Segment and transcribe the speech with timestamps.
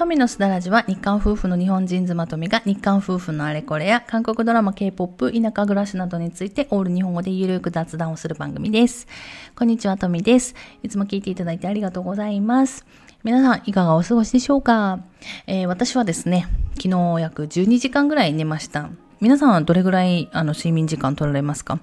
[0.00, 9.06] 富のすだらじは日韓夫婦の日本人妻とみが日韓夫婦のあれこれや韓国ドラマ、K-POP、田舎暮らしなどについてオール日本語でゆるく雑談をする番組です。
[9.54, 10.54] こんにちは、富です。
[10.82, 12.86] いつも聞いていただいてありがとうございます。
[13.24, 15.00] 皆さんいかがお過ごしでしょうか、
[15.46, 16.46] えー、私はですね、
[16.76, 18.88] 昨日約12時間ぐらい寝ました。
[19.20, 21.78] 皆さんはどれぐらいあの睡眠時間取られますか？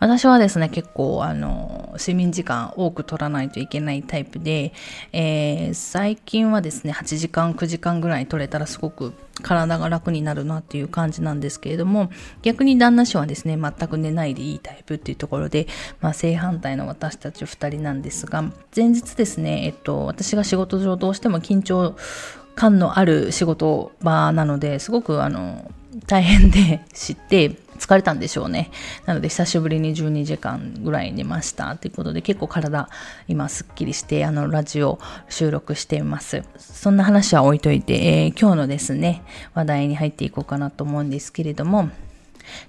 [0.00, 4.72] 私はですね、結構あの睡眠時間多く取らないといけないタイプで、
[5.12, 12.10] えー、最近はですね、8時間、9時間ぐらい取れたらすごく体が楽になるなっていう感じなんですけれども、
[12.42, 15.68] 逆に旦那氏はですね、全く寝ないでいいタイプっていうところで、
[16.00, 18.42] まあ正反対の私たち2人なんですが、
[18.74, 21.94] 前日ですね、えっと、私が仕事上どうしても緊張
[22.56, 25.70] 感のある仕事場なので、すごくあの、
[26.06, 28.70] 大変で知って疲れたんでしょうね。
[29.06, 32.88] なので久しぶりに12時間ぐらい寝ましたということで結構体
[33.26, 34.98] 今すっきりしてあのラジオ
[35.28, 36.44] 収録しています。
[36.58, 39.22] そんな話は置いといて、えー、今日のですね
[39.54, 41.90] 話題に入っていこうかなと思うんですけれども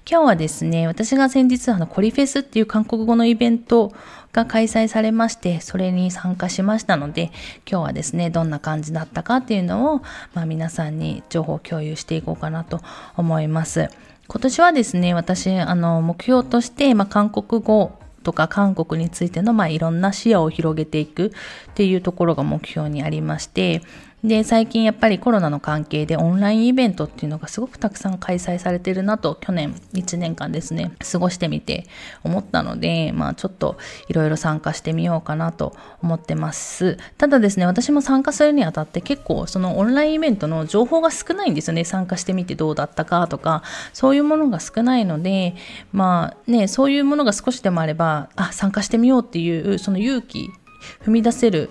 [0.08, 3.92] 今日はですね、私が先日あのコリフェスっていう韓国語のイベント
[4.32, 7.32] が開催されまして、それに参加しましたので、
[7.70, 10.02] 今日はですね、どんな感じだったかっていうのを、
[10.34, 12.80] まあ、皆さんに情報共有していこうかなと
[13.16, 13.90] 思います。
[14.28, 23.82] 今年はですね、私、あの、目標として、まあ、韓国語とか韓国についての、まあ、いろんな視野を広げていくっていうところが目標にありまして、
[24.24, 31.86] で、最近やっぱりコロナの関係でオンラインイベントっていうのがすごくたくさん開催されてるなと、去年1年間ですね、過ごしてみて
[32.22, 33.78] 思ったので、まあちょっと
[34.08, 36.98] いろいろ参加してみようかなと思ってます。
[37.18, 41.84] ただですね、私も参加するにあたって結構そのオンラインイベントの情報が少ないんですよね。
[41.84, 45.56] 参加してみてどうだったかとか、そういうものが少ないので、
[45.92, 50.48] まあね、そういうものが少しでもあれば、あ、参加してみようっていうその勇気、
[51.04, 51.70] 踏み出せる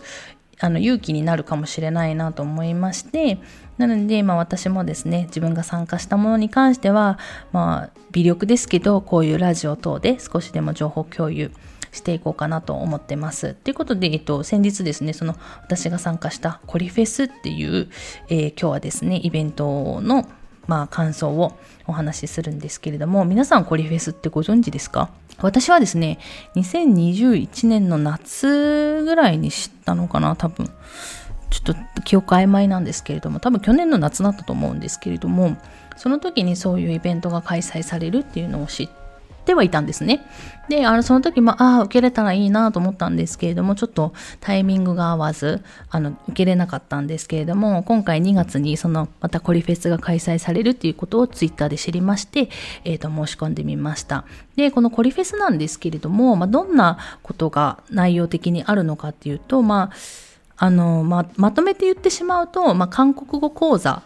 [0.62, 3.40] あの勇気になるかもしれないなと思いまして
[3.78, 7.18] なので、まあ、私もですね自分が参加したものに関しては、
[7.52, 11.52] まあ、微力ですけどこういうラジオ等で少しでも情報共有
[11.92, 13.54] していこうかなと思ってます。
[13.54, 17.90] ということで、えっと、先日ですね、その私が参加したコリフェスっていう、
[18.30, 20.26] えー、今日はですね、イベントの
[20.68, 21.58] まあ、感想を
[21.88, 25.10] お話しするんですけれども、皆さんコリフェスってご存知ですか？
[25.42, 26.20] 私はですね、
[26.56, 30.70] 2021年の夏ぐらいに知ったのかな、多分。
[31.50, 35.58] ちょっと記憶曖昧なんですけれども、多分去年の夏だったと思うんですけれども、
[35.98, 38.90] その時にそういうイベントが開催されるっていうのを知っ
[39.42, 40.26] て、はいたんですね。
[40.70, 52.50] で、あの、その時も、ああ、受けれたらいいなと思ったんですけれども、ちょっとタイミングが合わず、あの、受けれなかったんですけれども、今回2月にその、またコリフェスが開催されるっていうことをツイッターで知りまして、
[52.86, 54.24] えっ、ー、と、申し込んでみました。
[54.56, 64.04] で、このコリフェスなんですけれども、まあ、どんなことが内容的にあるのかっていうと、まあ、あの、まあまとめて言ってしまうと、まあ、韓国語講座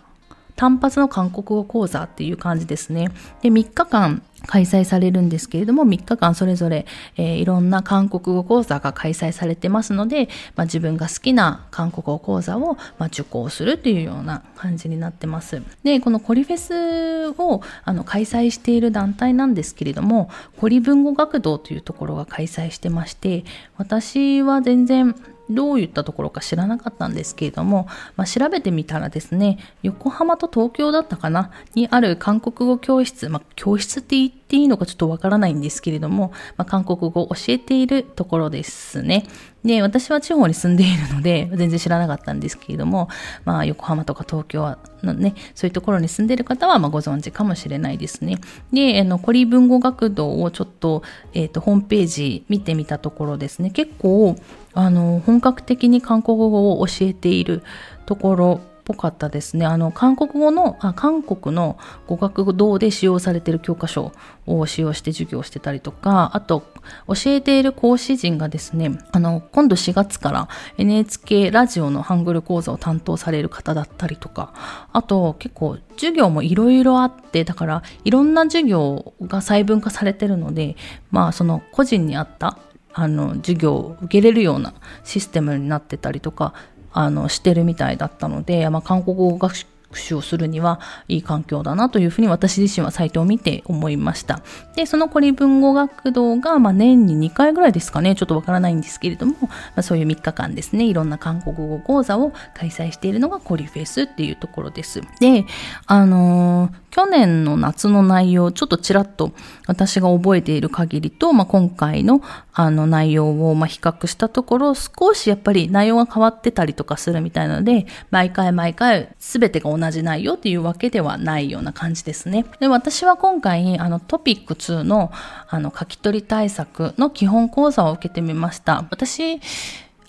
[0.55, 3.09] 単発の韓国語講座っていう感じですね。
[3.41, 6.85] で、3日間開催されるんですけれども、3日間それぞれ、
[7.17, 15.61] えー、いろんな韓国語講座が開催されてますので、まあ、自分が好きな韓国語講座を、まあ、受講するっていうような感じになってます。
[15.83, 23.43] で、このコリフェスをあの開催している団体なんですけれども、コリ文語学堂というところが開催してまして、
[23.77, 25.15] 私は全然
[25.49, 39.25] どういったところか知らなかったんですけれども、まあ、調べてみたらですね、横浜と東京だったかなにある韓国語教室、まあ、教室って言っていいのかちょっとわからないんですけれども、まあ、韓国語を教えているところですね。
[39.65, 43.09] で、私は地方に住んでいるので、全然知らなかったんですけれども、
[43.45, 48.37] まあ、横浜とか東京のね、そういうところに住んでいる方は、ま、ご存知かもしれないですね。
[48.71, 51.01] で、あの、コリ文語学堂をちょっと、
[51.33, 54.35] えっ、ー、と、ホームページ見てみたところですね、結構、
[54.75, 57.63] あの、本格的に韓国語を教えている
[58.05, 59.65] ところっぽかったですね。
[59.65, 61.77] あの、韓国語の、あ韓国の
[62.07, 64.11] 語学堂で使用されている教科書
[64.45, 66.63] を使用して授業してたりとか、あと、
[67.07, 74.53] 教えている講師陣がですね、あの、今度4月から NHK ラジオのハングル講座を担当される方だったりとか、
[74.93, 80.75] あと、結構授業もいろいろあって、だから、いろんな授業が細分化されてるので、
[81.09, 82.59] まあ、その個人に合った
[82.97, 86.53] あの授業を受けれるようなシステムになってたりとか
[86.93, 89.65] あのしてるみたいだったので、まあ、韓国語学習
[90.13, 94.41] をするにはいい環境だなというふうに私自身はサイトを見て思いました。
[94.75, 105.01] で、そのコリ文語学堂が、まあ、年に2回ぐらいですかね、ちょっとわからないんですけれども、まあ、そういう3日間ですね、いろんな韓国語講座を開催しているのがコリフェスっていうところです。
[105.19, 105.45] で、
[105.87, 109.33] あのー去年の夏の内容、ちょっとちらっと
[109.67, 112.21] 私が覚えている限りと、まあ、今回の
[112.53, 122.45] あの内容をま比較したところ、少しやっぱり内容が変わってたりとかするみたいなので、毎回毎回全てが同同じ内容っていうわけではないような感じですね。
[122.59, 125.11] で、私は今回、あのトピック2の
[125.47, 128.85] あの書き取り対策の基本講座を受けてみました。
[128.89, 129.39] 私、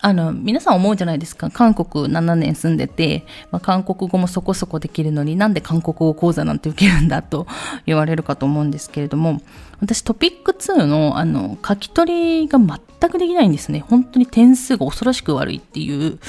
[0.07, 1.51] あの、皆さん思うじゃないですか。
[1.51, 7.49] 韓国7年住んでて、まあ、韓国語もそこそこできるのになんで韓国語講座なんて受けるんだと
[7.87, 9.41] 言われるかと思うんですけれども、
[9.81, 13.81] 私トピック2のあの書き取りが全くできないんですね。
[13.81, 16.21] 本当に点数が恐ろしく悪いっていう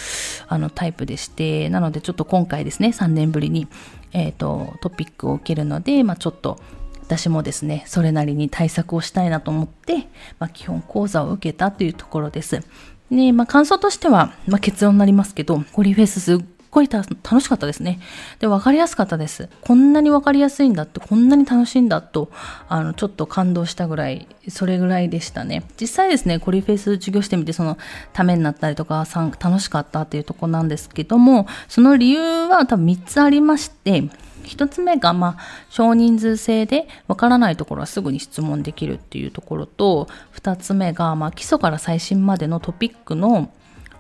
[0.48, 3.68] あのタイプでして、なのでちょっと今回ですね、3年ぶりに、
[4.12, 6.60] えっ、ー、とトピックを受けるので、まあ、ちょっと
[7.08, 10.08] 私もですね、それなりに対策をしたいなと思って、
[10.40, 12.62] まあ、基本講座を受けたというところです。
[13.12, 16.39] で、まあ、感想としては、まあ、結論になりますけど、ゴリフェスすっ
[16.69, 18.00] ごい楽しかったですね。
[18.39, 19.50] で、分かりやすかったです。
[19.62, 22.30] こんなに分かりやすいんだって、こんなに楽しいんだと、
[22.68, 25.63] あの、ちょっと感動したぐらい、それぐらいでしたね。
[25.80, 27.77] 実際ですね、コリフェス授業してみて、その、
[28.13, 29.06] ためになったりとか、
[29.39, 34.04] 楽しかったっていうとこなんですけども、その理由は多分3つありまして、
[34.48, 43.52] 一つ目が、まあ、少人数制でわからないところはすぐに質問できるっていうところと、二つ目が、まあ、基礎から最新までのトピックの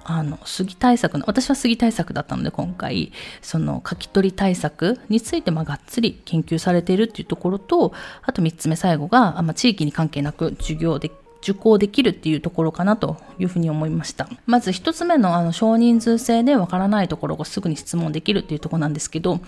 [0.09, 3.11] あの、杉対策の、私は杉対策だったので今回、
[3.41, 11.11] その書き取り対策について、まあ、がっつり研究されているっていうところと、あと三つ目最後が、まあ、地域に関係なく授業で
[11.41, 14.27] 受講できるっていうところかなというふうに思いました。
[14.45, 19.39] まず一つ目のあの少人数制でわからないところがすぐに質問できるっていうところなんですけど、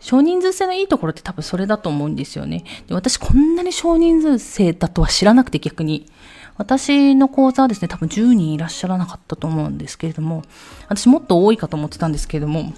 [0.00, 2.64] 少人数制のいいところって多分それだと思うんですよね。
[2.86, 6.06] で私こんなに少人数制だとは知らなくて逆に。
[6.58, 10.42] 私の講座はですね、多分10人いらっしゃらなかったと思うんですけれども、
[10.88, 12.72] 私もっと多いかと思ってたんですけれども、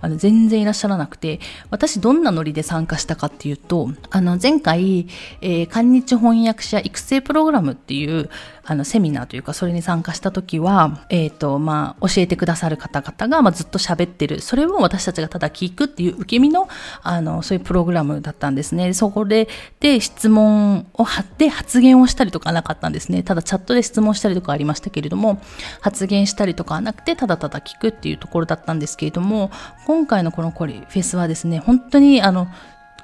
[0.00, 1.40] あの、全然いらっしゃらなくて、
[1.70, 5.08] 私どんなノリで参加したかっていうと、あの、前回、
[5.40, 8.30] えー、韓日翻訳者育成プログラムっていう、
[8.70, 14.42] あの、セミナーというか、それに参加した時は、えっ、ー、と、まあ、教えてくださる方々が、まあ、ずっと喋ってる。
[14.42, 16.68] それを私たちがただ聞くっていう受け身の、
[17.02, 18.92] あの、そういうプログラムだったんですね。
[18.92, 19.48] そこで、
[19.80, 23.22] で、質問を貼って発言をしたりとかなかったんですね。
[23.22, 25.40] ただチャットで質問したりとかありましたけれども、
[25.80, 29.50] 発言したりとかはなくて、ただただ聞くっていうところだったんですけれども、
[29.86, 32.48] 今回のこのコリフェスはですね、本当に、あの、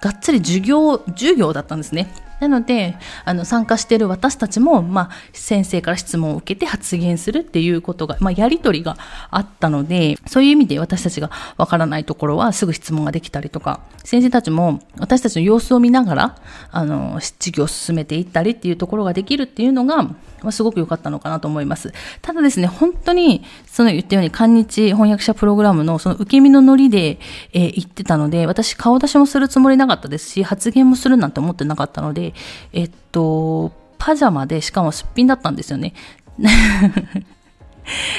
[0.00, 2.12] がっつり授業、授業だったんですね。
[2.40, 8.96] なので、あの、参加している私たちも、まあ、先生から質問を受けて発言するっていうことが、まあ、やりとりが
[9.30, 16.36] あったので、そういう意味で私たちがわからないところはすぐ質問ができたりとか、先生たちも私たちの様子を見ながら、
[16.70, 21.92] あの、授業を進めていったりっていうところができるっていうのが、まあ、すごく良かったのかなと思います。
[22.20, 27.18] ただですね、本当に、その言ったように、韓日翻訳者プログラムのその受け身のノリで、
[27.52, 32.34] えー、言ってたので、私顔出しもするつもりなかったですし、発言もするなんて思ってなかったのでで、
[32.72, 35.94] えっと、パジャマで、しかもすっぴんだったんですよね。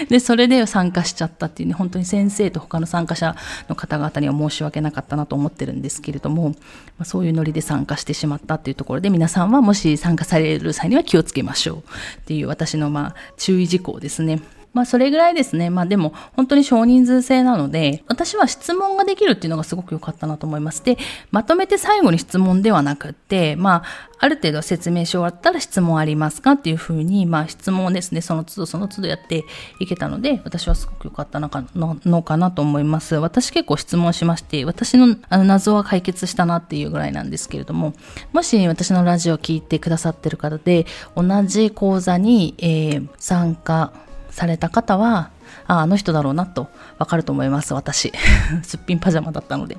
[0.10, 3.36] で、それで参加しちゃったっていうね、本当に先生と他の参加者
[3.68, 6.56] の方々には申し訳なかったなと思ってるんですけれども、ま
[7.00, 11.82] あ、そういうノリで参加してしまったっていうところで、皆さんはもし参加される際には気をつけましょうっ
[12.26, 14.40] ていう私のまあ注意事項ですね。
[14.76, 15.70] まあそれぐらいですね。
[15.70, 20.84] まあでも本当に少人数制なので、私は質問ができるっていうのがすごく良かったなと思います。
[20.84, 20.98] で、
[21.32, 23.84] まとめて最後に質問ではなくって、まあ
[24.20, 29.46] ある程度説明し終わったら質問ありますかっていうふうに、まあ質問をですね、その都度その都度やって
[29.80, 33.16] いけたので、私はすごく良かったのかののかなと思います。
[33.16, 37.94] 私結構質問しまして、私のあの謎は解決したなっていうぐらいなんですけれども、
[38.34, 43.94] もし私のラジオを聞いてくださってる方で、同じ講座に、えー、参加
[44.36, 45.32] された方は、
[45.66, 48.12] ああの人だろうなとわかると思います、私。
[48.64, 49.78] すっぴんパジャマだったので。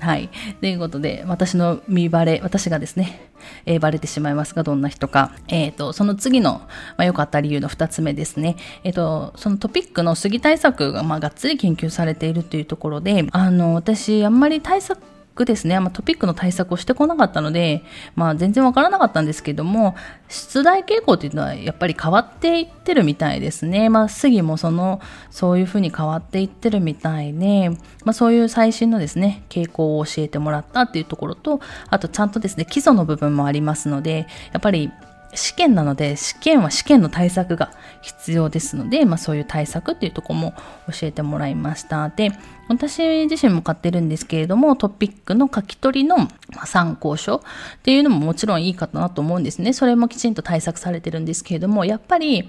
[0.00, 0.28] はい。
[0.60, 3.30] ということで、私の見バレ、私がですね、
[3.64, 5.32] えー、バレてしまいますが、どんな人か。
[5.48, 6.60] えっ、ー、と、その次の、
[6.98, 8.56] まあ、良かった理由の二つ目ですね。
[8.84, 14.98] えっ、ー、と、そのトピックの杉対策が、まあ、がっつり研究されているというところで、あの、私、あんまり対策
[15.36, 17.84] クですね、まあ、トピックの対策をしてこなかったので、
[18.16, 19.94] まあ、全然わからなかったんですけども、
[20.28, 23.88] 出題傾向っていうのはやっぱり変わっていってるみたいですね。
[23.88, 25.00] まあ、杉もその、
[25.30, 27.70] そういうふうに変わっていってるみたいで、
[28.04, 34.90] まあ、そういう最新のですね、傾向を教えてもらったっていうところと、あとちゃんとですね、基礎の部分もありますので、やっぱり
[35.34, 40.54] 試験なので試験は試験の対策が必要ですので、まあ、そういう対策っていうとこも
[40.90, 42.08] 教えてもらいました。
[42.08, 42.32] で
[42.68, 46.28] 私自身も買ってるんですけれどもトピックの書き取りの
[46.64, 47.40] 参考書っ
[47.82, 49.72] ていうのももちろんいいかなと思うんですね。
[49.72, 52.48] それもきちんと対策されてるんですけれどもやっぱり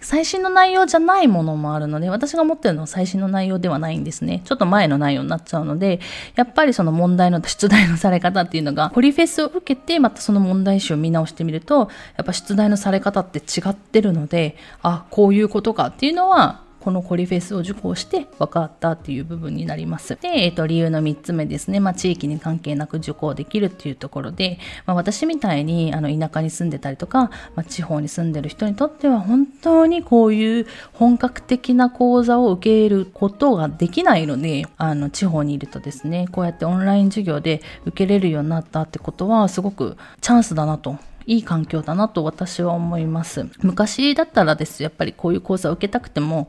[0.00, 4.42] 最新の内容じゃないものもあるので、私が持ってるのは最新の内容ではないんですね。
[4.44, 6.00] ちょっと前の内容になっちゃうので、
[6.34, 20.16] やっぱりその問題の出題のされ方っていうのが、ポリフェスを受けて、またその問題集を見直してみると、やっぱ出題のされ方って違ってるので、あ、こういうことかっていうのは、このコリフェスを受講して分かったっていう部分になります。
[20.22, 21.80] で、えっ、ー、と、理由の3つ目ですね。
[21.80, 43.46] まあ、地域に関係なく受講できるっていうところで、まあ、私みたいに、あの、田舎に住んでたりとか、まあ、地方に住んでる人にとっては、本当にこういう本格的な講座を受けることができないので、あの、地方にいるとですね、こうやってオンライン授業で受けれるようになったってことは、すごくチャンスだなといい環境だなと私は思います。
[43.62, 46.48] 昔だったらです、やっぱりこういう講座を受けたくても、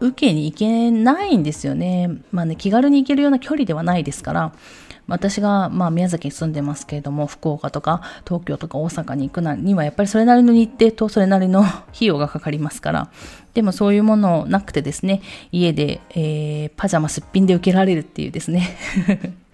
[0.00, 2.10] 受けに行けないんですよね。
[2.30, 4.52] まあね、気軽に行けるような距離ではないですから、
[5.06, 13.10] 私が、まあ、宮崎に住んでますけれども、福岡とか東京とか大阪に行くなには、やっぱりそれなりの日程とそれなりの費用がかかりますから、
[13.52, 15.20] でもそういうものなくてですね、
[15.52, 18.76] 家で、えー、パジャマすっぴんで受けられるっていうですね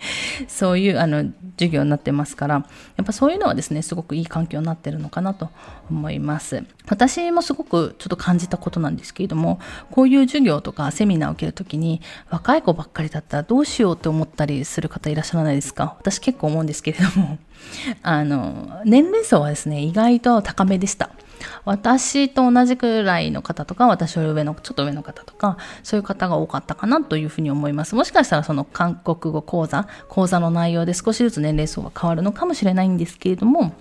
[0.49, 1.25] そういうあの
[1.59, 5.51] 授業になってますから、やっぱそういうのはですね、すごくいい環境になってるのかなと
[5.91, 6.65] 思います。
[6.89, 15.97] 私もすごくちょっと感じたことなんですけれども、こういう授業とかセミナーを受けるときに、若い子ばっかりだったらどうしようって思ったりする方いらっしゃらないですか？
[15.99, 17.39] 私結構思うんですけれども、
[18.03, 21.11] あの、年齢層はですね、意外と高めでした。
[21.65, 27.95] 私と同じくらいの方とか、私より上の、ちょっと上の方とか、そういう方が多かったかなというふうに思います。
[27.95, 33.75] もしかしたらその韓国語講座、講座の内容で少しずつ年齢層が変わるのかもしれないんですけれども、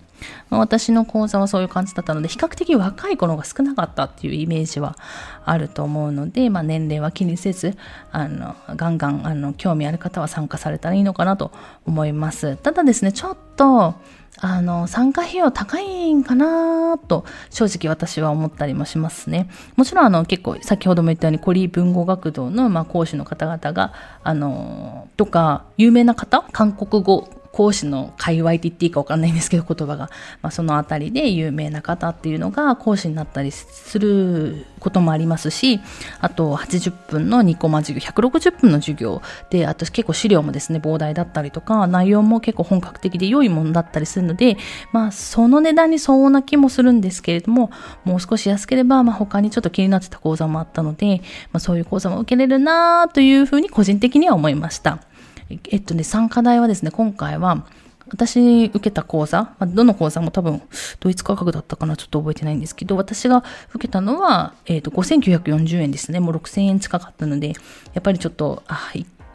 [0.50, 4.98] 私の講座はそういう感じだったので、比較的若い子の方が少なかったっていうイメージは
[5.46, 7.78] あると思うので、まあ、年齢は気にせず、
[8.12, 11.52] あの、ガンガン、あの、興味ある方は参加されたらいいのかなと
[11.86, 12.58] 思います。
[12.58, 13.96] ただですね、ちょっと、
[14.42, 19.50] あの、参加費用高いんかなと、正直私は思ったりもしますね。
[19.76, 23.94] もちろん、あの、結構、先ほども言ったように、コリー文語学堂の、まあ、講師の方々が、
[24.24, 30.10] あの、とか、有名な方、韓国語講師の界隈って言っていいか分かんないんですけど言葉が、
[30.42, 35.80] まあ、その辺りで有名な方っていうのが講師になったりすることもありますし
[36.20, 44.58] あと80分の2コマ授業160分の授業であと結構資料もですね膨大だったりとか内容も結構本格的で良いものだったりするので
[44.92, 47.72] まあその値段に相応な気もするんですけれども
[48.06, 55.00] もう少し安ければ、まあ、他にちょっと気になってた講座もあったので、まあ、そういう講座も受けれるなというふうに個人的には思いました。
[55.50, 57.66] えっとね、参加代はですね、今回は、
[58.12, 60.62] 私受けた講座、ま、どの講座も多分、
[61.00, 66.20] 同一価格だったかな、ちょっと覚えてないんですけど、私が受けたのは、えっ、ー、と、5940円ですね。
[66.20, 67.54] もう6000円近かったので、や
[68.00, 68.92] っぱりちょっと、あ、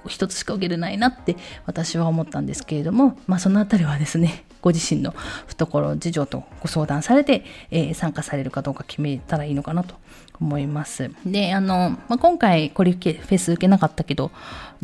[0.08, 5.14] 一つしか受けれないなって私は思ったんですけれども、まあそのあたりはですね、 ご自身の
[5.46, 9.94] 懐事情とご相談されて、えー、参加されるかどうか決めたらいいのかなと
[10.40, 11.10] 思います。
[11.24, 14.30] で、あの、まあ、今回コリフェス受けなかったけど、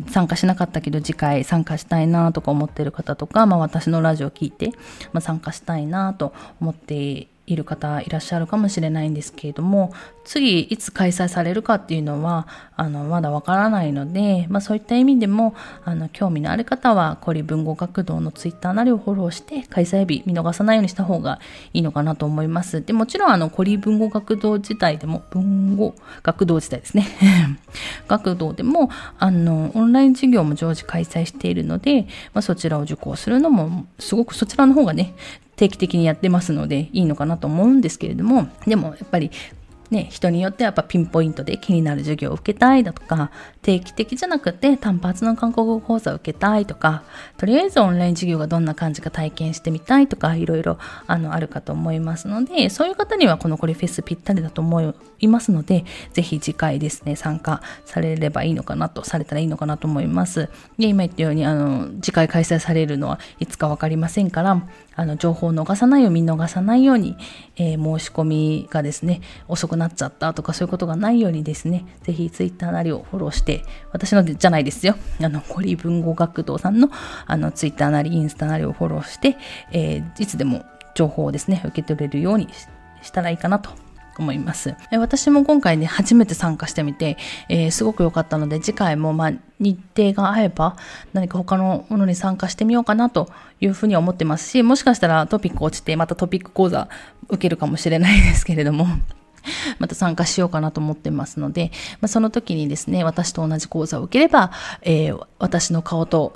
[0.09, 4.71] 参加しなかったけど次回参加したいなとか思ってる方とか、まあ、私のラジオ聞いて、
[5.13, 9.93] まあ、参加したいなと思っている方いらっしゃるかもしれないんですけれども
[10.23, 21.39] 次いつ開催されるかっていうのはあのまだわからないので、まあ、そういった意味でもあの興味のある方はコリ文語学堂のツイッターなりをフォローして開催日見逃さないようにした方が
[21.73, 22.83] いいのかなと思います。
[22.83, 27.07] でもちろんあのコリ文語学堂自体でも文語学堂自体ですね。
[28.07, 28.89] 学堂でも
[29.19, 32.03] あのオンライン授業も常時開催しているので、
[32.33, 35.13] まあ、そちらを受講するのもすごくそちらの方がね
[35.61, 39.29] 定期的にやってますのでいいのかなと思うんですけれどもでもやっぱり
[39.91, 43.29] ね、人によってはやっぱピンポイントで気になる授業を受けたいだとか、
[43.61, 47.03] 定期的じゃなくて単発の韓国語講座を受けたいとか、
[47.37, 60.49] とりあえずオンライン授業がどんな感じか体験してみたいとか、いろいろあのあるかと思いますので、そういう方にはこのコリフェスぴったりだと思いますので、ぜひ次回ですね、参加されればいいのかなと、されたらいいのかなと思います。
[60.77, 64.61] で、今言ったように、あの、次回開催されるのはいつかわかりませんから、
[64.95, 67.17] あの、情報を逃さないように、見逃さないように、
[67.55, 76.89] えー、申し込みがですね、遅くなっちゃったとかそういうことがないようにですね、ぜひツイッターなりをフォローして、私のじゃないですよ、 あの、堀文語学堂さんの
[77.25, 79.37] あのツイッターなりインスタなりをフォローして、
[79.71, 82.49] えー、いつでも情報をですね、受け取れるように
[83.01, 83.71] したらいいかなと
[84.19, 84.75] 思います。
[84.91, 87.17] 私も今回ね、初めて参加してみて、
[87.49, 90.75] えー、すごく良かったので、次回もまあ日程が合えば
[91.13, 96.89] 何か他のものに参加してみようかなというふうに思ってますし、もしかしたらトピック落ちてまたトピック講座
[97.29, 98.87] 受けるかもしれないですけれども、
[99.79, 104.51] また参加しようかなと思ってますので、まあ、その時にですね、私と同じ講座を受ければ、
[104.81, 106.33] えー、私の顔と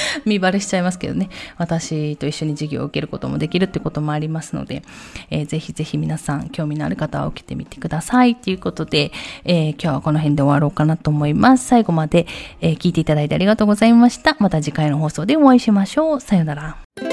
[0.24, 4.82] 見バレしちゃいますけどね、私と一緒に授業を受けることもできるってこともありますので、
[5.30, 9.12] えー、ぜひぜひ皆さん興味のある方は受けてみてくださいということで、
[9.44, 11.66] えー、今日はこの辺で終わろうかなと思います。
[11.66, 12.26] 最後まで、
[12.60, 14.36] えー、聞いていただいてありがとうございました。
[14.38, 16.20] また次回の放送でお会いしましょう。
[16.20, 17.11] さよなら。